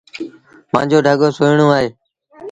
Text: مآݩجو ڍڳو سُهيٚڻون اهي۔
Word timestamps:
مآݩجو 0.71 0.99
ڍڳو 1.05 1.27
سُهيٚڻون 1.37 1.69
اهي۔ 1.75 1.87